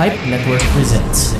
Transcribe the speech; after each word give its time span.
Pipe 0.00 0.18
Network 0.28 0.62
presents. 0.72 1.34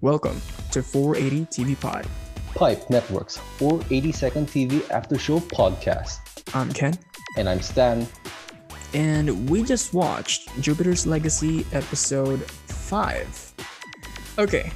Welcome 0.00 0.40
to 0.70 0.82
480 0.82 1.44
TV 1.46 1.78
Pod. 1.78 2.06
Pipe 2.54 2.88
Network's 2.88 3.36
480 3.58 4.12
Second 4.12 4.46
TV 4.48 4.90
After 4.90 5.18
Show 5.18 5.40
podcast. 5.40 6.20
I'm 6.54 6.72
Ken, 6.72 6.98
And 7.36 7.50
I'm 7.50 7.60
Stan. 7.60 8.06
and 8.94 9.50
we 9.50 9.64
just 9.64 9.92
watched 9.92 10.48
Jupiter's 10.62 11.06
Legacy 11.06 11.66
episode 11.72 12.40
5. 12.50 13.52
Okay, 14.38 14.72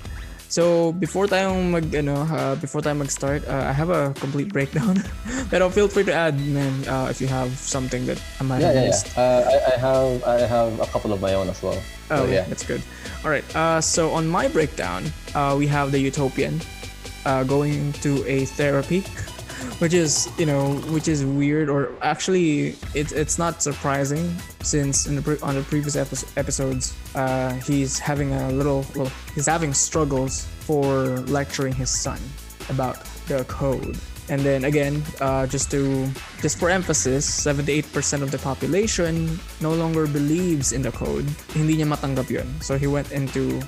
so 0.50 0.90
before 0.92 1.30
tayo 1.30 1.54
mag, 1.62 1.86
ano, 1.94 2.26
uh, 2.26 2.54
before 2.58 2.82
tayo 2.82 2.98
mag-start, 2.98 3.46
uh, 3.46 3.70
I 3.70 3.72
have 3.72 3.88
a 3.88 4.10
complete 4.18 4.50
breakdown. 4.52 4.98
Pero 5.50 5.70
feel 5.70 5.86
free 5.88 6.04
to 6.04 6.12
add, 6.12 6.34
man, 6.42 6.74
uh, 6.90 7.06
if 7.08 7.22
you 7.22 7.30
have 7.30 7.54
something 7.56 8.04
that 8.10 8.18
I 8.38 8.44
might 8.44 8.60
Yeah, 8.60 8.66
have 8.74 8.76
yeah, 8.76 8.86
missed. 8.90 9.06
yeah. 9.16 9.22
Uh, 9.22 9.40
I, 9.46 9.54
I 9.56 9.74
have 9.78 10.10
I 10.26 10.36
have 10.44 10.70
a 10.82 10.86
couple 10.90 11.14
of 11.14 11.22
my 11.22 11.32
own 11.38 11.48
as 11.48 11.62
well. 11.62 11.78
Oh, 12.10 12.26
So, 12.26 12.30
yeah. 12.30 12.44
that's 12.50 12.66
good. 12.66 12.82
All 13.24 13.30
right. 13.30 13.46
Uh, 13.54 13.80
so 13.80 14.10
on 14.10 14.26
my 14.26 14.50
breakdown, 14.50 15.06
uh, 15.34 15.54
we 15.56 15.66
have 15.70 15.94
the 15.94 15.98
Utopian 16.02 16.58
uh, 17.24 17.44
going 17.46 17.92
to 18.02 18.24
a 18.26 18.44
therapy, 18.58 19.06
which 19.78 19.94
is 19.94 20.28
you 20.38 20.46
know 20.46 20.74
which 20.92 21.08
is 21.08 21.24
weird 21.24 21.68
or 21.68 21.92
actually 22.02 22.76
it's 22.94 23.12
it's 23.12 23.38
not 23.38 23.62
surprising 23.62 24.34
since 24.62 25.06
in 25.06 25.16
the 25.16 25.22
pre- 25.22 25.40
on 25.40 25.54
the 25.54 25.62
previous 25.62 25.96
epi- 25.96 26.26
episodes 26.36 26.94
uh, 27.14 27.52
he's 27.64 27.98
having 27.98 28.32
a 28.32 28.50
little 28.52 28.84
well 28.94 29.10
he's 29.34 29.46
having 29.46 29.72
struggles 29.72 30.46
for 30.70 31.18
lecturing 31.26 31.72
his 31.72 31.90
son 31.90 32.18
about 32.70 33.02
the 33.26 33.44
code. 33.44 33.98
And 34.30 34.42
then 34.42 34.64
again, 34.64 35.02
uh, 35.20 35.46
just 35.46 35.70
to 35.74 36.06
just 36.38 36.58
for 36.58 36.70
emphasis, 36.70 37.26
78% 37.26 38.22
of 38.22 38.30
the 38.30 38.38
population 38.38 39.38
no 39.60 39.74
longer 39.74 40.06
believes 40.06 40.70
in 40.70 40.82
the 40.82 40.94
code. 40.94 41.26
Hindi 41.50 41.82
niya 41.82 41.90
matanggap 41.90 42.30
yun. 42.30 42.46
So 42.62 42.78
he 42.78 42.86
went 42.86 43.10
into 43.10 43.58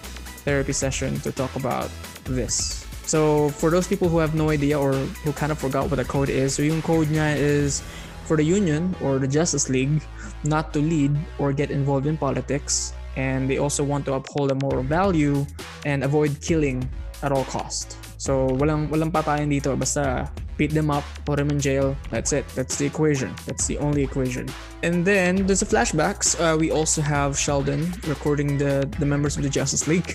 therapy 0.47 0.73
session 0.73 1.19
to 1.27 1.35
talk 1.35 1.51
about 1.59 1.91
this. 2.25 2.82
So 3.05 3.51
for 3.51 3.71
those 3.71 3.87
people 3.87 4.09
who 4.09 4.19
have 4.19 4.35
no 4.35 4.51
idea 4.51 4.79
or 4.79 4.93
who 5.25 5.33
kind 5.33 5.53
of 5.53 5.59
forgot 5.59 5.91
what 5.91 5.97
the 5.97 6.05
code 6.05 6.29
is, 6.29 6.55
so 6.55 6.63
yung 6.63 6.83
code 6.83 7.09
niya 7.09 7.37
is 7.37 7.83
for 8.25 8.37
the 8.37 8.45
union 8.45 8.95
or 9.03 9.19
the 9.19 9.29
Justice 9.29 9.69
League 9.69 10.03
not 10.45 10.73
to 10.73 10.81
lead 10.81 11.13
or 11.39 11.53
get 11.53 11.71
involved 11.71 12.07
in 12.07 12.17
politics 12.17 12.95
and 13.17 13.51
they 13.51 13.59
also 13.59 13.85
want 13.85 14.07
to 14.07 14.15
uphold 14.15 14.51
a 14.51 14.55
moral 14.55 14.83
value 14.83 15.45
and 15.85 16.03
avoid 16.05 16.41
killing 16.41 16.89
at 17.23 17.33
all 17.33 17.45
cost. 17.45 17.99
So 18.19 18.49
walang 18.57 18.89
walang 18.89 19.11
patayan 19.11 19.51
dito 19.51 19.75
basta 19.79 20.31
beat 20.57 20.71
them 20.71 20.91
up, 20.91 21.05
put 21.25 21.37
them 21.37 21.51
in 21.51 21.59
jail. 21.59 21.97
That's 22.11 22.33
it. 22.33 22.47
That's 22.55 22.77
the 22.77 22.87
equation. 22.87 23.35
That's 23.47 23.67
the 23.67 23.79
only 23.79 24.03
equation. 24.03 24.47
And 24.83 25.05
then 25.05 25.47
there's 25.47 25.61
the 25.61 25.67
flashbacks. 25.67 26.39
Uh, 26.39 26.57
we 26.57 26.71
also 26.71 27.03
have 27.03 27.39
Sheldon 27.39 27.91
recording 28.07 28.59
the 28.59 28.87
the 28.99 29.07
members 29.07 29.37
of 29.37 29.43
the 29.43 29.51
Justice 29.51 29.91
League. 29.91 30.15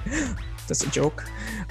That's 0.68 0.84
a 0.84 0.90
joke. 0.90 1.24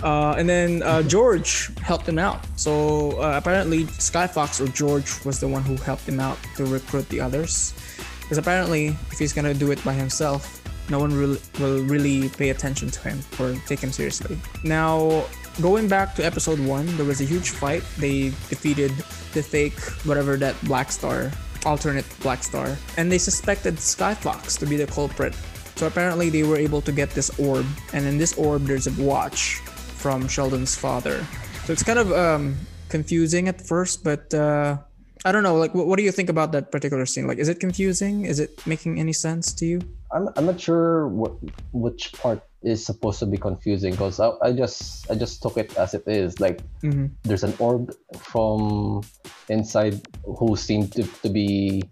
Uh, 0.04 0.36
and 0.38 0.48
then 0.48 0.84
uh, 0.84 1.02
George 1.04 1.72
helped 1.78 2.08
him 2.08 2.20
out. 2.20 2.46
So 2.56 3.22
uh, 3.22 3.38
apparently 3.38 3.86
Skyfox 3.86 4.62
or 4.62 4.72
George 4.72 5.24
was 5.26 5.40
the 5.40 5.48
one 5.48 5.64
who 5.64 5.76
helped 5.78 6.08
him 6.08 6.20
out 6.20 6.38
to 6.58 6.66
recruit 6.66 7.10
the 7.10 7.20
others. 7.22 7.74
Because 8.22 8.38
apparently, 8.38 8.88
if 9.12 9.20
he's 9.20 9.34
gonna 9.34 9.54
do 9.54 9.72
it 9.72 9.84
by 9.84 9.94
himself, 9.94 10.62
no 10.90 11.00
one 11.00 11.18
will 11.18 11.84
really 11.84 12.30
pay 12.30 12.50
attention 12.50 12.90
to 12.90 13.00
him 13.02 13.20
or 13.40 13.56
take 13.68 13.80
him 13.80 13.92
seriously. 13.92 14.38
Now, 14.64 15.26
going 15.62 15.88
back 15.88 16.16
to 16.16 16.26
episode 16.26 16.60
one, 16.60 16.86
there 16.98 17.06
was 17.06 17.22
a 17.22 17.26
huge 17.26 17.52
fight. 17.52 17.84
They 17.98 18.30
defeated 18.50 18.92
the 19.34 19.44
fake 19.44 19.80
whatever 20.06 20.36
that 20.38 20.60
Black 20.64 20.92
Star, 20.92 21.32
alternate 21.66 22.06
Black 22.22 22.44
Star, 22.44 22.78
and 22.98 23.12
they 23.12 23.18
suspected 23.18 23.76
Skyfox 23.76 24.58
to 24.60 24.66
be 24.66 24.76
the 24.76 24.88
culprit. 24.88 25.36
So 25.76 25.88
apparently, 25.88 26.30
they 26.30 26.44
were 26.44 26.58
able 26.58 26.82
to 26.82 26.92
get 26.92 27.12
this 27.12 27.30
orb, 27.40 27.66
and 27.94 28.06
in 28.06 28.18
this 28.18 28.34
orb, 28.38 28.64
there's 28.66 28.88
a 28.88 28.94
watch 29.02 29.58
from 29.98 30.28
Sheldon's 30.28 30.76
father. 30.76 31.26
So 31.66 31.74
it's 31.74 31.84
kind 31.84 32.00
of 32.00 32.12
um, 32.12 32.58
confusing 32.90 33.48
at 33.48 33.62
first, 33.62 34.04
but 34.04 34.34
uh, 34.34 34.78
I 35.26 35.32
don't 35.32 35.44
know. 35.44 35.56
Like, 35.56 35.74
what, 35.74 35.88
what 35.88 35.98
do 35.98 36.04
you 36.04 36.12
think 36.12 36.30
about 36.30 36.52
that 36.52 36.72
particular 36.72 37.06
scene? 37.06 37.26
Like, 37.26 37.40
is 37.40 37.48
it 37.48 37.60
confusing? 37.60 38.26
Is 38.26 38.40
it 38.40 38.52
making 38.68 39.00
any 39.00 39.14
sense 39.14 39.54
to 39.56 39.66
you? 39.66 39.82
I'm, 40.12 40.30
I'm 40.36 40.46
not 40.46 40.60
sure 40.60 41.08
what 41.08 41.34
which 41.72 42.12
part 42.14 42.44
is 42.62 42.86
supposed 42.86 43.20
to 43.20 43.26
be 43.26 43.38
confusing 43.38 43.92
because 43.92 44.20
I, 44.20 44.32
I 44.42 44.52
just 44.52 45.10
I 45.10 45.16
just 45.16 45.42
took 45.42 45.58
it 45.58 45.76
as 45.78 45.94
it 45.94 46.04
is. 46.08 46.40
Like 46.40 46.62
hmm 46.82 47.08
there's 47.24 47.44
an 47.44 47.56
orb 47.60 47.96
from 48.20 49.02
inside 49.50 50.02
who 50.24 50.56
seemed 50.56 50.92
to, 50.94 51.04
to 51.24 51.30
be 51.30 51.84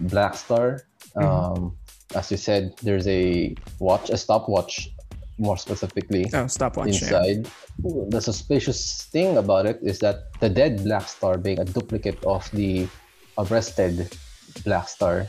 Black 0.00 0.34
Star. 0.34 0.86
Um, 1.16 1.76
as 2.14 2.30
you 2.30 2.36
said, 2.36 2.74
there's 2.82 3.06
a 3.08 3.54
watch, 3.78 4.10
a 4.10 4.16
stopwatch, 4.16 4.90
more 5.38 5.56
specifically. 5.56 6.30
Oh, 6.32 6.46
stopwatch. 6.46 7.02
yeah. 7.02 7.24
inside. 7.24 7.50
The 8.08 8.20
suspicious 8.20 9.04
thing 9.04 9.36
about 9.36 9.66
it 9.66 9.78
is 9.82 9.98
that 10.00 10.32
the 10.40 10.48
dead 10.48 10.84
Black 10.84 11.08
Star 11.08 11.36
being 11.36 11.58
a 11.58 11.64
duplicate 11.64 12.22
of 12.24 12.50
the 12.52 12.88
arrested 13.38 14.16
Black 14.64 14.88
Star, 14.88 15.26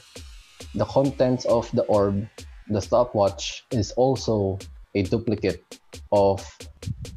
the 0.76 0.86
contents 0.86 1.46
of 1.46 1.70
the 1.72 1.84
orb, 1.84 2.28
the 2.70 2.82
stopwatch, 2.82 3.66
is 3.72 3.92
also 3.94 4.60
a 4.96 5.04
duplicate 5.04 5.80
of 6.12 6.46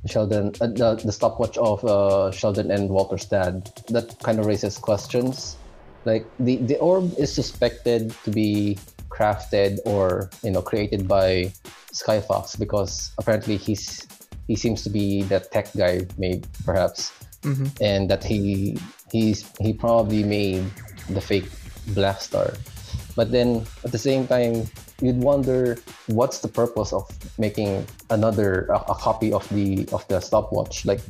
Sheldon, 0.07 0.53
uh, 0.61 0.67
the, 0.67 1.01
the 1.05 1.13
stopwatch 1.13 1.57
of 1.59 1.85
uh, 1.85 2.31
Sheldon 2.33 2.71
and 2.71 2.91
Walter's 2.91 3.27
dad. 3.27 3.71
That 3.89 4.19
kind 4.23 4.39
of 4.39 4.47
raises 4.47 4.77
questions. 4.79 5.57
Like 6.05 6.27
the, 6.39 6.57
the 6.57 6.79
orb 6.79 7.13
is 7.19 7.33
suspected 7.33 8.15
to 8.25 8.31
be 8.31 8.79
crafted 9.21 9.77
or 9.85 10.31
you 10.43 10.49
know 10.51 10.63
created 10.65 11.05
by 11.07 11.53
Skyfox 11.93 12.57
because 12.59 13.13
apparently 13.21 13.57
he's 13.61 14.09
he 14.49 14.57
seems 14.57 14.83
to 14.83 14.91
be 14.91 15.23
the 15.29 15.41
tech 15.53 15.69
guy, 15.77 16.09
maybe 16.19 16.43
perhaps, 16.65 17.13
Mhm. 17.45 17.69
and 17.85 18.09
that 18.11 18.25
he 18.25 18.79
he's 19.13 19.45
he 19.61 19.73
probably 19.77 20.25
made 20.25 20.65
the 21.13 21.21
fake 21.21 21.49
Black 21.93 22.21
Star. 22.25 22.55
But 23.17 23.31
then 23.33 23.67
at 23.85 23.93
the 23.93 23.99
same 23.99 24.27
time, 24.27 24.65
you'd 25.03 25.21
wonder 25.21 25.77
what's 26.07 26.39
the 26.41 26.49
purpose 26.49 26.93
of 26.95 27.05
making 27.39 27.85
another 28.09 28.67
a, 28.73 28.79
a 28.91 28.97
copy 28.97 29.33
of 29.33 29.45
the 29.53 29.85
of 29.93 30.07
the 30.09 30.21
stopwatch. 30.21 30.87
Like 30.89 31.01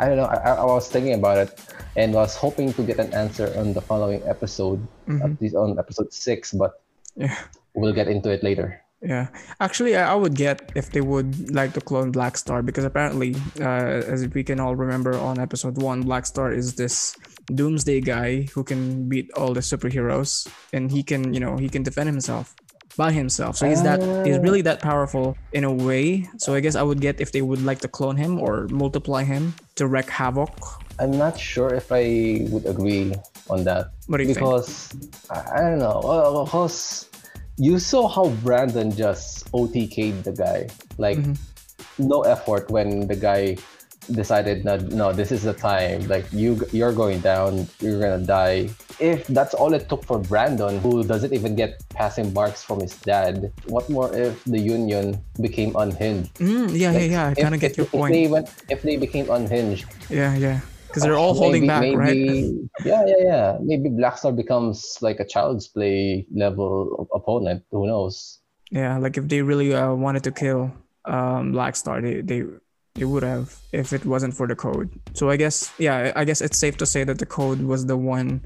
I 0.00 0.08
don't 0.08 0.16
know. 0.16 0.30
I, 0.30 0.56
I 0.62 0.64
was 0.64 0.88
thinking 0.88 1.14
about 1.14 1.38
it 1.38 1.50
and 1.96 2.14
was 2.14 2.34
hoping 2.36 2.72
to 2.74 2.82
get 2.82 2.98
an 2.98 3.12
answer 3.12 3.52
on 3.58 3.74
the 3.76 3.82
following 3.82 4.22
episode, 4.24 4.80
Mhm. 5.08 5.20
at 5.24 5.32
least 5.42 5.54
on 5.54 5.76
episode 5.78 6.12
six. 6.14 6.52
But 6.54 6.80
Yeah. 7.16 7.36
we'll 7.74 7.92
get 7.92 8.08
into 8.08 8.30
it 8.30 8.42
later. 8.42 8.82
Yeah, 9.02 9.28
actually, 9.58 9.96
I 9.96 10.14
would 10.14 10.36
get 10.36 10.70
if 10.76 10.92
they 10.92 11.00
would 11.00 11.52
like 11.52 11.72
to 11.74 11.80
clone 11.80 12.12
Black 12.12 12.36
Star 12.36 12.62
because 12.62 12.84
apparently, 12.84 13.34
uh, 13.60 14.06
as 14.06 14.28
we 14.28 14.44
can 14.44 14.60
all 14.60 14.76
remember 14.76 15.18
on 15.18 15.40
episode 15.40 15.82
one, 15.82 16.02
Black 16.02 16.24
Star 16.24 16.52
is 16.52 16.76
this 16.76 17.16
doomsday 17.52 18.00
guy 18.00 18.42
who 18.54 18.62
can 18.62 19.08
beat 19.08 19.28
all 19.34 19.54
the 19.54 19.60
superheroes, 19.60 20.46
and 20.72 20.92
he 20.92 21.02
can, 21.02 21.34
you 21.34 21.40
know, 21.40 21.56
he 21.56 21.68
can 21.68 21.82
defend 21.82 22.08
himself 22.08 22.54
by 22.96 23.10
himself. 23.10 23.56
So 23.56 23.68
he's 23.68 23.82
that 23.82 23.98
he's 24.24 24.38
really 24.38 24.62
that 24.62 24.80
powerful 24.80 25.36
in 25.52 25.64
a 25.64 25.72
way. 25.72 26.28
So 26.38 26.54
I 26.54 26.60
guess 26.60 26.76
I 26.76 26.82
would 26.82 27.00
get 27.00 27.20
if 27.20 27.32
they 27.32 27.42
would 27.42 27.64
like 27.64 27.80
to 27.80 27.88
clone 27.88 28.16
him 28.16 28.38
or 28.38 28.68
multiply 28.68 29.24
him 29.24 29.54
to 29.76 29.88
wreak 29.88 30.10
havoc. 30.10 30.54
I'm 31.00 31.18
not 31.18 31.38
sure 31.38 31.74
if 31.74 31.90
I 31.90 32.46
would 32.50 32.66
agree 32.66 33.14
on 33.52 33.64
that 33.64 33.92
What 34.08 34.18
do 34.18 34.24
you 34.24 34.32
think? 34.34 34.40
because 34.40 34.90
I, 35.30 35.38
I 35.54 35.60
don't 35.70 35.78
know. 35.78 36.00
Because 36.44 37.06
you 37.60 37.78
saw 37.78 38.08
how 38.08 38.28
Brandon 38.42 38.90
just 38.90 39.46
OTK'd 39.52 40.24
the 40.24 40.32
guy. 40.32 40.68
Like 40.98 41.18
Mhm. 41.20 41.36
no 42.00 42.22
effort 42.24 42.70
when 42.72 43.06
the 43.06 43.16
guy 43.16 43.56
decided 44.10 44.64
no, 44.66 44.74
no 44.90 45.12
this 45.14 45.30
is 45.30 45.46
the 45.46 45.54
time 45.54 46.02
like 46.10 46.26
you 46.34 46.58
you're 46.74 46.90
going 46.90 47.20
down 47.22 47.68
you're 47.78 48.02
gonna 48.02 48.18
die 48.18 48.66
if 48.98 49.22
that's 49.30 49.54
all 49.54 49.70
it 49.78 49.86
took 49.88 50.02
for 50.02 50.18
brandon 50.18 50.82
who 50.82 51.04
doesn't 51.06 51.30
even 51.30 51.54
get 51.54 51.78
passing 51.94 52.26
marks 52.34 52.66
from 52.66 52.82
his 52.82 52.98
dad 53.06 53.52
what 53.70 53.86
more 53.86 54.10
if 54.10 54.42
the 54.42 54.58
union 54.58 55.14
became 55.38 55.70
unhinged 55.78 56.34
Mm, 56.42 56.74
yeah, 56.74 56.90
yeah, 56.90 57.06
yeah. 57.14 57.26
I 57.30 57.34
kind 57.46 57.54
of 57.54 57.60
get 57.62 57.78
your 57.78 57.86
if 57.86 57.92
point. 57.94 58.10
they 58.10 58.26
went 58.26 58.50
if 58.68 58.82
they 58.82 58.96
became 58.98 59.30
unhinged 59.30 59.86
Yeah, 60.10 60.34
yeah. 60.34 60.58
Because 60.92 61.04
they're 61.04 61.16
all 61.16 61.32
holding 61.32 61.66
back, 61.66 61.80
maybe, 61.80 61.96
right? 61.96 62.20
Yeah, 62.84 63.02
yeah, 63.06 63.24
yeah. 63.24 63.58
Maybe 63.62 63.88
Blackstar 63.88 64.36
becomes 64.36 64.98
like 65.00 65.20
a 65.20 65.24
child's 65.24 65.66
play 65.66 66.26
level 66.34 67.08
opponent. 67.14 67.64
Who 67.70 67.86
knows? 67.86 68.40
Yeah, 68.70 68.98
like 68.98 69.16
if 69.16 69.26
they 69.28 69.40
really 69.40 69.72
uh, 69.72 69.94
wanted 69.94 70.22
to 70.24 70.32
kill 70.32 70.70
um, 71.06 71.52
Black 71.52 71.76
Star, 71.76 72.02
they, 72.02 72.20
they 72.20 72.44
they 72.94 73.06
would 73.06 73.22
have 73.22 73.56
if 73.72 73.94
it 73.94 74.04
wasn't 74.04 74.34
for 74.34 74.46
the 74.46 74.54
code. 74.54 74.90
So 75.14 75.30
I 75.30 75.36
guess 75.36 75.72
yeah, 75.78 76.12
I 76.14 76.24
guess 76.24 76.42
it's 76.42 76.58
safe 76.58 76.76
to 76.76 76.86
say 76.86 77.04
that 77.04 77.18
the 77.18 77.26
code 77.26 77.62
was 77.62 77.86
the 77.86 77.96
one 77.96 78.44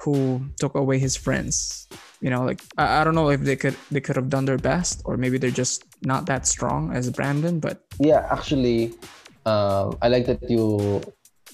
who 0.00 0.44
took 0.60 0.74
away 0.74 0.98
his 0.98 1.16
friends. 1.16 1.88
You 2.20 2.30
know, 2.30 2.44
like 2.44 2.60
I, 2.76 3.00
I 3.00 3.04
don't 3.04 3.14
know 3.14 3.30
if 3.30 3.40
they 3.40 3.56
could 3.56 3.76
they 3.90 4.00
could 4.00 4.16
have 4.16 4.28
done 4.28 4.44
their 4.44 4.58
best, 4.58 5.00
or 5.04 5.16
maybe 5.16 5.38
they're 5.38 5.50
just 5.50 5.84
not 6.02 6.26
that 6.26 6.46
strong 6.46 6.92
as 6.92 7.10
Brandon. 7.10 7.60
But 7.60 7.80
Yeah, 7.98 8.26
actually, 8.30 8.92
um, 9.46 9.96
I 10.02 10.08
like 10.08 10.26
that 10.26 10.48
you 10.50 11.00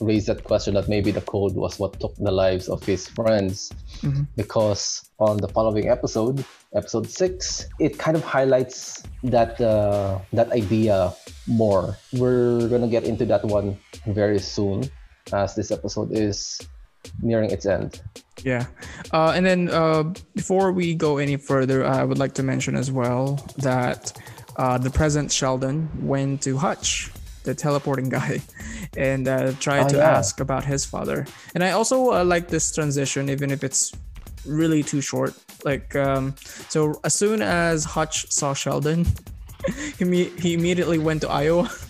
raise 0.01 0.27
that 0.27 0.45
question 0.45 0.75
that 0.75 0.89
maybe 0.89 1.11
the 1.11 1.21
cold 1.23 1.55
was 1.57 1.79
what 1.79 1.99
took 2.01 2.15
the 2.17 2.31
lives 2.31 2.69
of 2.69 2.83
his 2.85 3.07
friends. 3.09 3.71
Mhm. 4.03 4.27
Because 4.37 5.03
on 5.19 5.37
the 5.39 5.49
following 5.49 5.89
episode, 5.89 6.45
episode 6.75 7.09
six, 7.09 7.67
it 7.79 7.99
kind 7.99 8.17
of 8.17 8.25
highlights 8.25 9.03
that 9.23 9.61
uh, 9.61 10.19
that 10.33 10.51
idea 10.53 11.15
more. 11.47 11.97
We're 12.13 12.69
gonna 12.69 12.89
get 12.89 13.05
into 13.05 13.25
that 13.27 13.45
one 13.45 13.79
very 14.07 14.39
soon, 14.41 14.91
as 15.33 15.55
this 15.55 15.71
episode 15.71 16.11
is 16.13 16.61
nearing 17.23 17.51
its 17.51 17.67
end. 17.67 18.01
Yeah. 18.43 18.67
Uh, 19.13 19.33
and 19.37 19.45
then 19.47 19.69
uh, 19.71 20.05
before 20.35 20.73
we 20.73 20.95
go 20.95 21.19
any 21.19 21.37
further, 21.37 21.85
I 21.85 22.03
would 22.05 22.19
like 22.19 22.35
to 22.35 22.43
mention 22.43 22.75
as 22.77 22.91
well 22.91 23.39
that 23.59 24.13
uh, 24.57 24.79
the 24.79 24.91
present 24.91 25.31
Sheldon 25.31 25.89
went 26.03 26.43
to 26.43 26.57
Hutch, 26.57 27.11
the 27.45 27.55
teleporting 27.55 28.09
guy, 28.19 28.41
and 28.97 29.27
uh, 29.29 29.53
tried 29.61 29.85
Oh, 29.87 29.89
to 29.89 29.97
yeah. 29.97 30.17
ask 30.19 30.41
about 30.41 30.65
his 30.65 30.85
father. 30.85 31.27
And 31.55 31.63
I 31.65 31.71
also 31.73 32.13
uh, 32.13 32.25
like 32.25 32.49
this 32.49 32.73
transition, 32.75 33.29
even 33.31 33.51
if 33.51 33.63
it's 33.65 33.93
really 34.47 34.83
too 34.83 35.01
short. 35.01 35.35
Like, 35.65 35.95
um, 35.97 36.35
so 36.69 37.01
as 37.05 37.15
soon 37.15 37.41
as 37.43 37.85
Hutch 37.85 38.31
saw 38.31 38.55
Sheldon, 38.55 39.07
he, 39.99 40.05
me- 40.05 40.33
he 40.39 40.55
immediately 40.55 40.99
went 40.99 41.21
to 41.23 41.29
Iowa. 41.31 41.71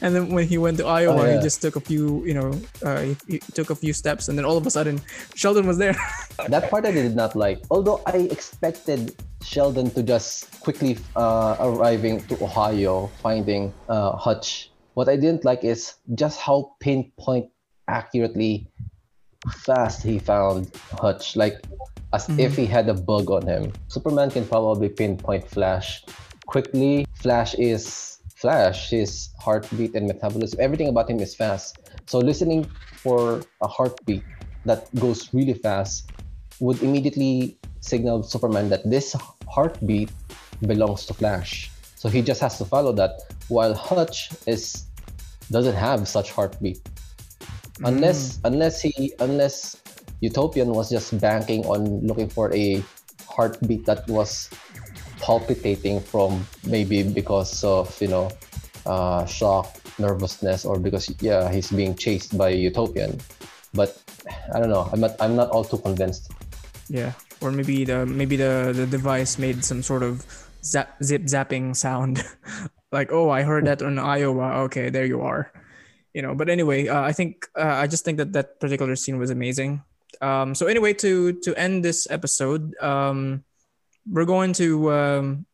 And 0.00 0.14
then 0.14 0.28
when 0.28 0.46
he 0.46 0.58
went 0.58 0.78
to 0.78 0.86
Iowa, 0.86 1.22
Oh, 1.22 1.24
yeah. 1.24 1.36
he 1.36 1.42
just 1.42 1.60
took 1.60 1.74
a 1.76 1.80
few, 1.80 2.22
you 2.24 2.34
know, 2.34 2.52
uh, 2.84 3.00
he, 3.02 3.16
he 3.26 3.38
took 3.52 3.70
a 3.70 3.74
few 3.74 3.92
steps, 3.92 4.28
and 4.28 4.38
then 4.38 4.44
all 4.44 4.56
of 4.56 4.64
a 4.66 4.70
sudden, 4.70 5.00
Sheldon 5.34 5.66
was 5.66 5.76
there. 5.78 5.96
that 6.48 6.70
part 6.70 6.84
I 6.86 6.92
did 6.92 7.16
not 7.16 7.34
like. 7.34 7.58
Although 7.70 8.00
I 8.06 8.28
expected 8.30 9.16
Sheldon 9.42 9.90
to 9.92 10.02
just 10.04 10.60
quickly 10.60 10.98
uh, 11.16 11.56
arriving 11.58 12.20
to 12.28 12.34
Ohio, 12.44 13.10
finding 13.22 13.72
uh, 13.88 14.12
Hutch. 14.16 14.70
What 14.94 15.08
I 15.08 15.16
didn't 15.16 15.44
like 15.44 15.64
is 15.64 15.94
just 16.14 16.38
how 16.38 16.76
pinpoint 16.80 17.48
accurately 17.88 18.68
fast 19.64 20.02
he 20.02 20.18
found 20.18 20.70
Hutch, 21.00 21.34
like 21.34 21.64
as 22.12 22.28
if 22.28 22.36
mm-hmm. 22.36 22.60
he 22.60 22.66
had 22.66 22.88
a 22.88 22.94
bug 22.94 23.30
on 23.30 23.46
him. 23.46 23.72
Superman 23.88 24.30
can 24.30 24.46
probably 24.46 24.88
pinpoint 24.88 25.48
Flash 25.48 26.04
quickly. 26.46 27.06
Flash 27.14 27.54
is 27.54 28.18
Flash. 28.36 28.90
His 28.90 29.30
heartbeat 29.40 29.94
and 29.94 30.06
metabolism, 30.06 30.60
everything 30.60 30.88
about 30.88 31.08
him 31.08 31.20
is 31.20 31.34
fast. 31.34 31.78
So 32.06 32.18
listening 32.18 32.68
for 33.00 33.40
a 33.62 33.68
heartbeat 33.68 34.22
that 34.66 34.92
goes 34.96 35.32
really 35.32 35.54
fast 35.54 36.10
would 36.60 36.82
immediately 36.82 37.56
signal 37.80 38.22
Superman 38.22 38.68
that 38.68 38.88
this 38.88 39.16
heartbeat 39.48 40.10
belongs 40.66 41.06
to 41.06 41.14
Flash. 41.14 41.70
So 42.02 42.08
he 42.08 42.18
just 42.20 42.40
has 42.40 42.58
to 42.58 42.64
follow 42.66 42.90
that. 42.98 43.30
While 43.46 43.78
Hutch 43.78 44.34
is 44.50 44.90
doesn't 45.54 45.78
have 45.78 46.10
such 46.10 46.34
heartbeat, 46.34 46.82
unless 47.86 48.42
unless 48.42 48.82
he 48.82 49.14
unless 49.22 49.78
Utopian 50.18 50.74
was 50.74 50.90
just 50.90 51.14
banking 51.22 51.62
on 51.70 52.02
looking 52.02 52.26
for 52.26 52.50
a 52.50 52.82
heartbeat 53.30 53.86
that 53.86 54.02
was 54.10 54.50
palpitating 55.22 56.02
from 56.02 56.42
maybe 56.66 57.06
because 57.06 57.62
of 57.62 57.94
you 58.02 58.10
know 58.10 58.34
uh, 58.82 59.22
shock, 59.30 59.70
nervousness, 60.02 60.66
or 60.66 60.82
because 60.82 61.06
yeah 61.22 61.54
he's 61.54 61.70
being 61.70 61.94
chased 61.94 62.34
by 62.34 62.50
Utopian. 62.50 63.14
But 63.78 63.94
I 64.50 64.58
don't 64.58 64.74
know. 64.74 64.90
I'm 64.90 64.98
not. 64.98 65.14
I'm 65.22 65.38
not 65.38 65.54
all 65.54 65.62
too 65.62 65.78
convinced. 65.78 66.34
Yeah, 66.90 67.14
or 67.38 67.54
maybe 67.54 67.86
the 67.86 68.02
maybe 68.10 68.34
the 68.34 68.74
the 68.74 68.90
device 68.90 69.38
made 69.38 69.62
some 69.62 69.86
sort 69.86 70.02
of 70.02 70.26
zap, 70.64 71.02
zip 71.02 71.22
zapping 71.22 71.74
sound, 71.76 72.24
like 72.92 73.12
oh 73.12 73.30
I 73.30 73.42
heard 73.42 73.66
that 73.66 73.82
on 73.82 73.98
Iowa. 73.98 74.62
Okay, 74.64 74.90
there 74.90 75.06
you 75.06 75.20
are. 75.20 75.52
You 76.14 76.22
know, 76.22 76.34
but 76.34 76.48
anyway, 76.48 76.88
uh, 76.88 77.00
I 77.00 77.12
think 77.12 77.46
uh, 77.56 77.80
I 77.80 77.86
just 77.86 78.04
think 78.04 78.18
that 78.18 78.32
that 78.32 78.60
particular 78.60 78.96
scene 78.96 79.18
was 79.18 79.30
amazing. 79.30 79.82
Um, 80.20 80.54
so 80.54 80.66
anyway, 80.66 80.92
to 80.94 81.32
to 81.40 81.54
end 81.56 81.84
this 81.84 82.06
episode, 82.10 82.74
um, 82.80 83.44
we're 84.08 84.26
going 84.26 84.52
to 84.54 84.92
um, 84.92 85.46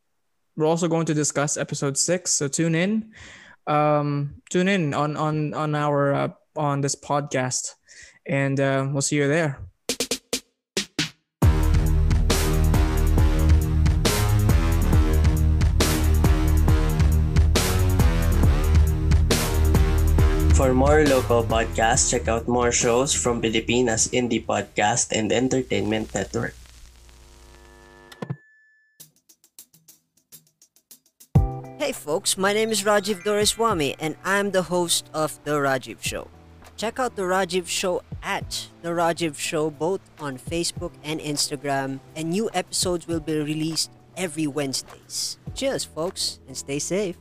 we're 0.57 0.67
also 0.67 0.89
going 0.89 1.07
to 1.07 1.15
discuss 1.15 1.57
episode 1.57 1.97
six. 1.97 2.33
So 2.33 2.49
tune 2.49 2.75
in, 2.75 3.13
um, 3.67 4.43
tune 4.51 4.69
in 4.69 4.95
on 4.95 5.17
on 5.17 5.55
on 5.55 5.75
our 5.75 6.13
uh, 6.13 6.29
on 6.57 6.81
this 6.81 6.97
podcast, 6.97 7.75
and 8.27 8.59
uh, 8.59 8.89
we'll 8.91 9.03
see 9.03 9.17
you 9.17 9.29
there. 9.29 9.63
For 20.59 20.75
more 20.75 21.07
local 21.07 21.47
podcasts, 21.47 22.11
check 22.11 22.27
out 22.27 22.51
more 22.51 22.75
shows 22.75 23.15
from 23.15 23.39
Pilipinas 23.39 24.11
Indie 24.11 24.43
Podcast 24.43 25.15
and 25.15 25.31
Entertainment 25.31 26.11
Network. 26.11 26.59
Hey 31.79 31.95
folks, 31.95 32.35
my 32.35 32.51
name 32.51 32.75
is 32.75 32.83
Rajiv 32.83 33.23
Doreswamy 33.23 33.95
and 34.03 34.19
I'm 34.27 34.51
the 34.51 34.67
host 34.67 35.07
of 35.15 35.39
The 35.47 35.63
Rajiv 35.63 36.03
Show. 36.03 36.27
Check 36.75 36.99
out 36.99 37.15
The 37.15 37.23
Rajiv 37.23 37.71
Show 37.71 38.03
at 38.19 38.67
The 38.83 38.91
Rajiv 38.91 39.39
Show 39.39 39.71
both 39.71 40.03
on 40.19 40.43
Facebook 40.43 40.91
and 41.07 41.23
Instagram, 41.23 42.03
and 42.19 42.35
new 42.35 42.51
episodes 42.53 43.07
will 43.07 43.23
be 43.23 43.39
released 43.39 43.95
every 44.17 44.49
Wednesdays. 44.51 45.39
Cheers, 45.55 45.85
folks, 45.85 46.41
and 46.51 46.57
stay 46.57 46.81
safe. 46.81 47.15